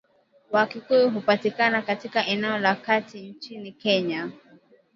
Wakikuyu 0.51 1.09
hupatikana 1.09 1.81
katika 1.81 2.25
eneo 2.27 2.57
la 2.57 2.75
Kati 2.75 3.21
nchini 3.29 3.71
Kenya. 3.71 4.31